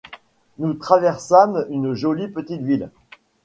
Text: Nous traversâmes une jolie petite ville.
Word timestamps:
Nous 0.57 0.73
traversâmes 0.73 1.63
une 1.69 1.93
jolie 1.93 2.27
petite 2.27 2.63
ville. 2.63 2.89